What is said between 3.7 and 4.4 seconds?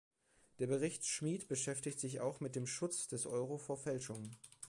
Fälschungen.